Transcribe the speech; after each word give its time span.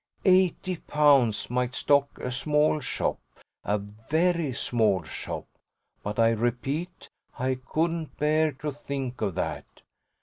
Eighty 0.25 0.77
pounds 0.77 1.47
might 1.51 1.75
stock 1.75 2.17
a 2.17 2.31
small 2.31 2.79
shop 2.79 3.19
a 3.63 3.77
VERY 3.77 4.51
small 4.51 5.03
shop; 5.03 5.45
but, 6.01 6.17
I 6.17 6.29
repeat, 6.29 7.07
I 7.37 7.59
couldn't 7.67 8.17
bear 8.17 8.51
to 8.53 8.71
think 8.71 9.21
of 9.21 9.35
that. 9.35 9.65